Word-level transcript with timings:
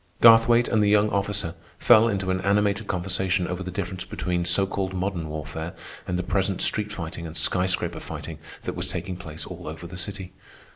Garthwaite 0.19 0.67
and 0.67 0.81
the 0.81 0.89
young 0.89 1.11
officer 1.11 1.53
fell 1.77 2.07
into 2.07 2.31
an 2.31 2.41
animated 2.41 2.87
conversation 2.87 3.47
over 3.47 3.61
the 3.61 3.69
difference 3.69 4.03
between 4.03 4.45
so 4.45 4.65
called 4.65 4.95
modern 4.95 5.29
warfare 5.29 5.75
and 6.07 6.17
the 6.17 6.23
present 6.23 6.59
street 6.63 6.91
fighting 6.91 7.27
and 7.27 7.37
sky 7.37 7.67
scraper 7.67 7.99
fighting 7.99 8.39
that 8.63 8.73
was 8.73 8.89
taking 8.89 9.15
place 9.15 9.45
all 9.45 9.67
over 9.67 9.85
the 9.85 9.95
city. 9.97 10.33